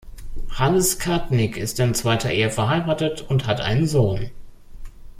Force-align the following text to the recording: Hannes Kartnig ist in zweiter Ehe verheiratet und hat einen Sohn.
Hannes 0.57 0.97
Kartnig 0.97 1.57
ist 1.57 1.79
in 1.79 1.93
zweiter 1.93 2.31
Ehe 2.31 2.49
verheiratet 2.49 3.21
und 3.29 3.45
hat 3.45 3.61
einen 3.61 3.85
Sohn. 3.85 4.31